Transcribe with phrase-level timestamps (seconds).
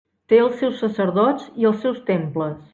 [0.31, 2.61] Té els seus sacerdots i els seus temples.